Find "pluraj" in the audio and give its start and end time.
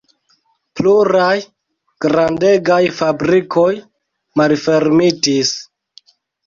0.79-1.35